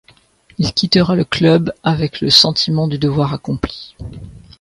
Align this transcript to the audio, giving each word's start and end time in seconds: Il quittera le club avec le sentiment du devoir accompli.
Il 0.57 0.73
quittera 0.73 1.13
le 1.15 1.23
club 1.23 1.71
avec 1.83 2.21
le 2.21 2.31
sentiment 2.31 2.87
du 2.87 2.97
devoir 2.97 3.35
accompli. 3.35 3.95